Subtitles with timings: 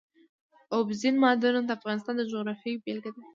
[0.75, 3.21] اوبزین معدنونه د افغانستان د جغرافیې بېلګه ده.